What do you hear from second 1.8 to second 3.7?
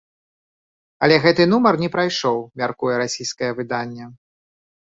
не прайшоў, мяркуе расійскае